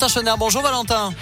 Valentin 0.00 0.08
Chenard. 0.08 0.38
Bonjour 0.38 0.62
Valentin. 0.62 1.14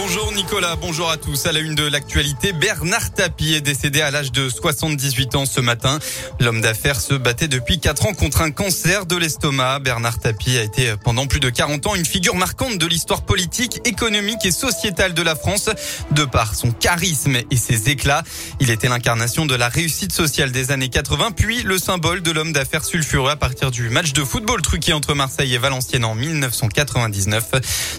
Bonjour 0.00 0.32
Nicolas, 0.32 0.76
bonjour 0.76 1.10
à 1.10 1.16
tous. 1.16 1.46
À 1.46 1.52
la 1.52 1.58
une 1.58 1.74
de 1.74 1.82
l'actualité, 1.82 2.52
Bernard 2.52 3.12
Tapie 3.12 3.54
est 3.54 3.60
décédé 3.60 4.00
à 4.00 4.12
l'âge 4.12 4.30
de 4.30 4.48
78 4.48 5.34
ans 5.34 5.44
ce 5.44 5.60
matin. 5.60 5.98
L'homme 6.38 6.60
d'affaires 6.60 7.00
se 7.00 7.14
battait 7.14 7.48
depuis 7.48 7.80
4 7.80 8.06
ans 8.06 8.14
contre 8.14 8.42
un 8.42 8.52
cancer 8.52 9.06
de 9.06 9.16
l'estomac. 9.16 9.80
Bernard 9.80 10.20
Tapie 10.20 10.56
a 10.56 10.62
été 10.62 10.94
pendant 11.02 11.26
plus 11.26 11.40
de 11.40 11.50
40 11.50 11.88
ans 11.88 11.94
une 11.96 12.06
figure 12.06 12.36
marquante 12.36 12.78
de 12.78 12.86
l'histoire 12.86 13.22
politique, 13.22 13.80
économique 13.84 14.44
et 14.44 14.52
sociétale 14.52 15.14
de 15.14 15.22
la 15.22 15.34
France. 15.34 15.68
De 16.12 16.24
par 16.24 16.54
son 16.54 16.70
charisme 16.70 17.36
et 17.50 17.56
ses 17.56 17.90
éclats, 17.90 18.22
il 18.60 18.70
était 18.70 18.88
l'incarnation 18.88 19.46
de 19.46 19.56
la 19.56 19.68
réussite 19.68 20.12
sociale 20.12 20.52
des 20.52 20.70
années 20.70 20.90
80, 20.90 21.32
puis 21.32 21.64
le 21.64 21.76
symbole 21.76 22.22
de 22.22 22.30
l'homme 22.30 22.52
d'affaires 22.52 22.84
sulfureux 22.84 23.32
à 23.32 23.36
partir 23.36 23.72
du 23.72 23.90
match 23.90 24.12
de 24.12 24.22
football 24.22 24.62
truqué 24.62 24.92
entre 24.92 25.14
Marseille 25.14 25.56
et 25.56 25.58
Valenciennes 25.58 26.04
en 26.04 26.14
1999. 26.14 27.50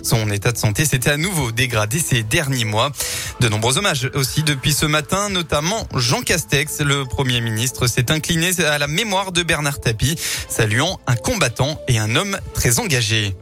Son 0.02 0.32
état 0.32 0.54
de 0.54 0.58
santé 0.58 0.86
s'était 0.86 1.10
à 1.10 1.18
nouveau 1.18 1.52
dégradé 1.52 1.89
dès 1.90 2.00
ces 2.00 2.24
derniers 2.24 2.66
mois. 2.66 2.92
De 3.40 3.50
nombreux 3.50 3.78
hommages 3.78 4.10
aussi 4.14 4.44
depuis 4.44 4.74
ce 4.74 4.86
matin, 4.86 5.30
notamment 5.30 5.88
Jean 5.96 6.22
Castex, 6.22 6.82
le 6.82 7.06
Premier 7.06 7.42
ministre, 7.42 7.88
s'est 7.88 8.12
incliné 8.12 8.52
à 8.62 8.78
la 8.78 8.88
mémoire 8.88 9.32
de 9.32 9.44
Bernard 9.44 9.80
Tapie, 9.80 10.16
saluant 10.48 11.00
un 11.08 11.16
combattant 11.16 11.80
et 11.88 12.00
un 12.00 12.16
homme 12.16 12.38
très 12.54 12.80
engagé. 12.80 13.36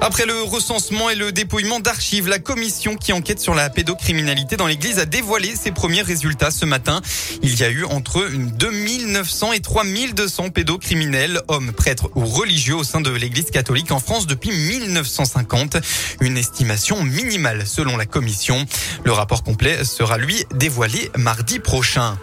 Après 0.00 0.26
le 0.26 0.42
recensement 0.42 1.10
et 1.10 1.16
le 1.16 1.32
dépouillement 1.32 1.80
d'archives, 1.80 2.28
la 2.28 2.38
commission 2.38 2.96
qui 2.96 3.12
enquête 3.12 3.40
sur 3.40 3.54
la 3.54 3.68
pédocriminalité 3.68 4.56
dans 4.56 4.68
l'église 4.68 5.00
a 5.00 5.06
dévoilé 5.06 5.56
ses 5.56 5.72
premiers 5.72 6.02
résultats 6.02 6.52
ce 6.52 6.64
matin. 6.64 7.02
Il 7.42 7.58
y 7.58 7.64
a 7.64 7.68
eu 7.68 7.84
entre 7.84 8.28
2900 8.32 9.54
et 9.54 9.60
3200 9.60 10.50
pédocriminels, 10.50 11.40
hommes, 11.48 11.72
prêtres 11.72 12.10
ou 12.14 12.24
religieux 12.24 12.76
au 12.76 12.84
sein 12.84 13.00
de 13.00 13.10
l'église 13.10 13.50
catholique 13.50 13.90
en 13.90 13.98
France 13.98 14.28
depuis 14.28 14.52
1950. 14.52 15.78
Une 16.20 16.38
estimation 16.38 17.02
minimale 17.02 17.66
selon 17.66 17.96
la 17.96 18.06
commission. 18.06 18.64
Le 19.04 19.10
rapport 19.10 19.42
complet 19.42 19.84
sera 19.84 20.16
lui 20.16 20.44
dévoilé 20.54 21.10
mardi 21.16 21.58
prochain. 21.58 22.16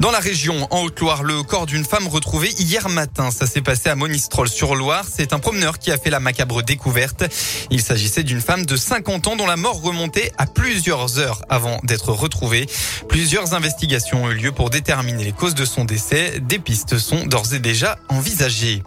Dans 0.00 0.10
la 0.10 0.18
région, 0.18 0.66
en 0.70 0.82
Haute-Loire, 0.82 1.22
le 1.22 1.42
corps 1.42 1.66
d'une 1.66 1.84
femme 1.84 2.08
retrouvée 2.08 2.50
hier 2.58 2.88
matin. 2.88 3.30
Ça 3.30 3.46
s'est 3.46 3.60
passé 3.60 3.88
à 3.88 3.94
Monistrol 3.94 4.48
sur 4.48 4.74
Loire. 4.74 5.04
C'est 5.08 5.32
un 5.32 5.38
promeneur 5.38 5.78
qui 5.78 5.92
a 5.92 5.98
fait 5.98 6.10
la 6.10 6.18
macabre 6.18 6.62
découverte. 6.62 7.24
Il 7.70 7.80
s'agissait 7.80 8.24
d'une 8.24 8.40
femme 8.40 8.66
de 8.66 8.76
50 8.76 9.28
ans 9.28 9.36
dont 9.36 9.46
la 9.46 9.56
mort 9.56 9.80
remontait 9.80 10.32
à 10.38 10.46
plusieurs 10.46 11.18
heures 11.18 11.42
avant 11.48 11.78
d'être 11.84 12.10
retrouvée. 12.12 12.66
Plusieurs 13.08 13.54
investigations 13.54 14.24
ont 14.24 14.30
eu 14.30 14.34
lieu 14.34 14.52
pour 14.52 14.70
déterminer 14.70 15.24
les 15.24 15.32
causes 15.32 15.54
de 15.54 15.64
son 15.64 15.84
décès. 15.84 16.40
Des 16.40 16.58
pistes 16.58 16.98
sont 16.98 17.26
d'ores 17.26 17.54
et 17.54 17.60
déjà 17.60 17.98
envisagées. 18.08 18.82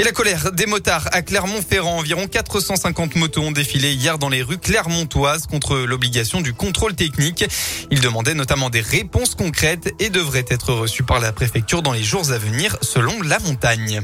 Et 0.00 0.04
la 0.04 0.12
colère 0.12 0.52
des 0.52 0.66
motards 0.66 1.08
à 1.10 1.22
Clermont-Ferrand. 1.22 1.98
Environ 1.98 2.28
450 2.28 3.16
motos 3.16 3.42
ont 3.42 3.50
défilé 3.50 3.92
hier 3.92 4.16
dans 4.16 4.28
les 4.28 4.42
rues 4.42 4.58
clermontoises 4.58 5.48
contre 5.48 5.76
l'obligation 5.76 6.40
du 6.40 6.54
contrôle 6.54 6.94
technique. 6.94 7.44
Ils 7.90 8.00
demandaient 8.00 8.34
notamment 8.34 8.70
des 8.70 8.80
réponses 8.80 9.34
concrètes 9.34 9.92
et 9.98 10.08
devraient 10.08 10.44
être 10.50 10.72
reçues 10.72 11.02
par 11.02 11.18
la 11.18 11.32
préfecture 11.32 11.82
dans 11.82 11.92
les 11.92 12.04
jours 12.04 12.30
à 12.30 12.38
venir 12.38 12.76
selon 12.80 13.20
la 13.22 13.40
montagne. 13.40 14.02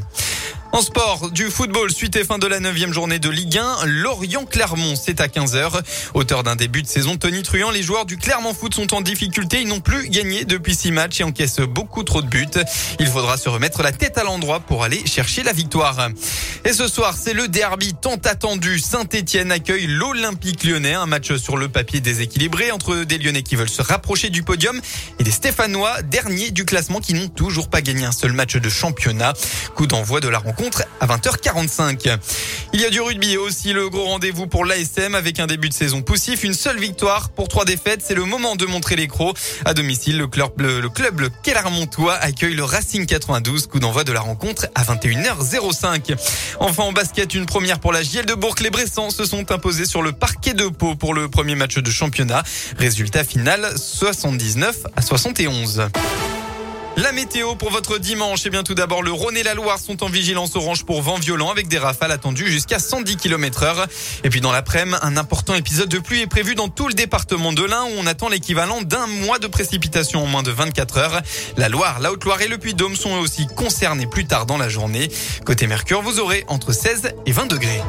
En 0.75 0.83
sport, 0.83 1.31
du 1.31 1.51
football, 1.51 1.93
suite 1.93 2.17
et 2.17 2.25
fin 2.25 2.39
de 2.39 2.49
la 2.49 2.59
neuvième 2.59 2.93
journée 2.93 3.21
de 3.21 3.31
Ligue 3.31 3.59
1, 3.59 3.87
Lorient-Clermont, 3.87 4.97
c'est 4.97 5.21
à 5.21 5.29
15h. 5.29 5.81
Auteur 6.15 6.43
d'un 6.43 6.57
début 6.57 6.83
de 6.83 6.89
saison 6.89 7.17
Tony 7.17 7.45
Truant, 7.45 7.71
les 7.71 7.85
joueurs 7.85 8.07
du 8.07 8.17
Clermont 8.17 8.53
Foot 8.53 8.75
sont 8.75 8.93
en 8.93 9.01
difficulté. 9.01 9.61
Ils 9.61 9.69
n'ont 9.69 9.79
plus 9.79 10.09
gagné 10.09 10.45
depuis 10.45 10.75
six 10.75 10.91
matchs 10.91 11.21
et 11.21 11.23
encaissent 11.23 11.61
beaucoup 11.61 12.03
trop 12.03 12.23
de 12.23 12.27
buts. 12.27 12.49
Il 12.99 13.07
faudra 13.07 13.37
se 13.37 13.49
remettre 13.49 13.85
la 13.85 13.93
tête 13.93 14.19
à 14.19 14.25
l'endroit 14.25 14.59
pour 14.59 14.83
aller 14.83 15.07
chercher 15.07 15.45
la 15.45 15.53
victoire. 15.53 16.09
Et 16.65 16.73
ce 16.73 16.89
soir, 16.89 17.15
c'est 17.17 17.35
le 17.35 17.47
derby 17.47 17.95
tant 17.95 18.19
attendu. 18.25 18.81
Saint-Etienne 18.81 19.53
accueille 19.53 19.87
l'Olympique 19.87 20.65
lyonnais. 20.65 20.95
Un 20.95 21.07
match 21.07 21.37
sur 21.37 21.57
le 21.57 21.69
papier 21.69 22.01
déséquilibré 22.01 22.73
entre 22.73 23.05
des 23.05 23.19
lyonnais 23.19 23.45
qui 23.45 23.55
veulent 23.55 23.69
se 23.69 23.83
rapprocher 23.83 24.29
du 24.29 24.43
podium 24.43 24.81
et 25.21 25.23
des 25.23 25.31
stéphanois, 25.31 26.03
derniers 26.03 26.51
du 26.51 26.65
classement 26.65 26.99
qui 26.99 27.15
n'ont 27.15 27.29
toujours 27.29 27.71
pas 27.71 27.81
gagné 27.81 28.05
un 28.07 28.13
seul 28.13 28.33
match 28.33 28.57
de 28.57 28.69
championnat. 28.69 29.35
Coup 29.77 29.87
d'envoi 29.87 30.19
de 30.19 30.27
la 30.29 30.39
rencontre 30.39 30.64
à 31.01 31.07
20h45. 31.07 32.19
Il 32.73 32.81
y 32.81 32.85
a 32.85 32.91
du 32.91 33.01
rugby 33.01 33.37
aussi, 33.37 33.73
le 33.73 33.89
gros 33.89 34.05
rendez-vous 34.05 34.47
pour 34.47 34.65
l'ASM 34.65 35.15
avec 35.15 35.41
un 35.41 35.47
début 35.47 35.69
de 35.69 35.75
saison 35.75 36.03
poussif, 36.03 36.45
une 36.45 36.55
seule 36.55 36.79
victoire 36.79 37.31
pour 37.31 37.49
trois 37.49 37.65
défaites. 37.65 38.03
C'est 38.05 38.15
le 38.15 38.25
moment 38.25 38.57
de 38.57 38.67
montrer 38.67 38.97
les 38.97 39.07
crocs. 39.07 39.37
À 39.65 39.75
domicile, 39.75 40.19
le 40.19 40.27
club, 40.27 40.53
le, 40.61 40.91
accueille 42.21 42.55
le 42.55 42.65
Racing 42.65 43.07
92. 43.07 43.67
Coup 43.67 43.79
d'envoi 43.79 44.05
de 44.05 44.13
la 44.13 44.21
rencontre 44.21 44.67
à 44.75 44.83
21h05. 44.85 46.17
Enfin 46.61 46.85
en 46.85 46.93
basket, 46.93 47.35
une 47.35 47.47
première 47.47 47.81
pour 47.81 47.93
la 47.93 48.03
JL 48.03 48.27
de 48.27 48.35
Bourg. 48.35 48.57
Les 48.61 48.71
Bressans 48.71 49.11
se 49.11 49.25
sont 49.25 49.51
imposés 49.53 49.87
sur 49.87 50.03
le 50.03 50.13
parquet 50.13 50.55
de 50.55 50.69
Pau 50.69 50.95
pour 50.95 51.15
le 51.15 51.29
premier 51.29 51.55
match 51.55 51.77
de 51.77 51.91
championnat. 51.91 52.43
Résultat 52.79 53.25
final 53.25 53.73
79 53.77 54.77
à 54.97 55.03
71. 55.03 55.89
La 56.97 57.11
météo 57.11 57.57
pour 57.57 57.71
votre 57.71 57.99
dimanche, 57.99 58.41
et 58.41 58.47
eh 58.47 58.51
bien 58.51 58.63
tout 58.63 58.75
d'abord 58.75 59.03
le 59.03 59.11
Rhône 59.11 59.37
et 59.37 59.43
la 59.43 59.55
Loire 59.55 59.81
sont 59.81 60.05
en 60.05 60.09
vigilance 60.09 60.55
orange 60.55 60.85
pour 60.85 61.03
vent 61.03 61.17
violent 61.17 61.51
avec 61.51 61.67
des 61.67 61.79
rafales 61.79 62.13
attendues 62.13 62.49
jusqu'à 62.49 62.79
110 62.79 63.17
km 63.17 63.65
heure. 63.65 63.87
Et 64.23 64.31
puis 64.31 64.41
dans 64.41 64.53
l'après-midi, 64.53 64.97
un 65.03 65.17
important 65.17 65.55
épisode 65.57 65.89
de 65.89 65.99
pluie 65.99 66.21
est 66.21 66.29
prévu 66.29 66.55
dans 66.55 66.69
tout 66.69 66.87
le 66.87 66.95
département 66.95 67.53
de 67.53 67.65
l'Ain 67.65 67.83
où 67.83 67.99
on 67.99 68.07
attend 68.07 68.29
l'équivalent 68.29 68.81
d'un 68.81 69.09
mois 69.09 69.41
de 69.41 69.49
précipitation 69.49 70.23
en 70.23 70.27
moins 70.27 70.45
de 70.45 70.53
24 70.53 70.99
heures. 70.99 71.23
La 71.57 71.69
Loire, 71.69 71.99
la 71.99 72.13
Haute-Loire 72.13 72.41
et 72.43 72.49
le 72.49 72.59
Puy-Dôme 72.59 72.95
sont 72.95 73.15
aussi 73.15 73.49
concernés 73.49 74.07
plus 74.07 74.27
tard 74.27 74.47
dans 74.47 74.59
la 74.59 74.69
journée. 74.69 75.09
Côté 75.45 75.67
Mercure, 75.67 76.01
vous 76.01 76.21
aurez 76.21 76.45
entre 76.47 76.73
16 76.73 77.13
et 77.27 77.33
20 77.33 77.47
degrés. 77.47 77.83